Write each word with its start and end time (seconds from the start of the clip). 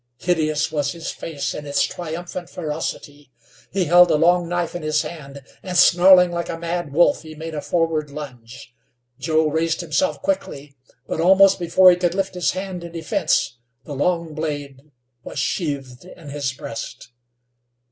Hideous 0.17 0.71
was 0.71 0.93
his 0.93 1.11
face 1.11 1.53
in 1.53 1.67
its 1.67 1.83
triumphant 1.83 2.49
ferocity. 2.49 3.29
He 3.69 3.85
held 3.85 4.09
a 4.09 4.15
long 4.15 4.49
knife 4.49 4.73
in 4.73 4.81
his 4.81 5.03
hand, 5.03 5.43
and, 5.61 5.77
snarling 5.77 6.31
like 6.31 6.49
a 6.49 6.57
mad 6.57 6.91
wolf, 6.91 7.21
he 7.21 7.35
made 7.35 7.53
a 7.53 7.61
forward 7.61 8.09
lunge. 8.09 8.73
Joe 9.19 9.47
raised 9.47 9.81
himself 9.81 10.19
quickly; 10.23 10.75
but 11.05 11.21
almost 11.21 11.59
before 11.59 11.91
he 11.91 11.97
could 11.97 12.15
lift 12.15 12.33
his 12.33 12.53
hand 12.53 12.83
in 12.83 12.93
defense, 12.93 13.59
the 13.83 13.93
long 13.93 14.33
blade 14.33 14.89
was 15.23 15.37
sheathed 15.37 16.03
in 16.05 16.29
his 16.29 16.51
breast. 16.51 17.09